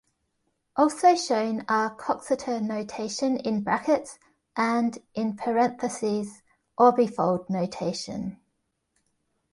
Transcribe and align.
Also 0.75 1.13
shown 1.13 1.63
are 1.69 1.95
Coxeter 1.95 2.59
notation 2.59 3.37
in 3.37 3.61
brackets, 3.61 4.17
and, 4.55 4.97
in 5.13 5.35
parentheses, 5.35 6.41
orbifold 6.79 7.47
notation. 7.51 8.39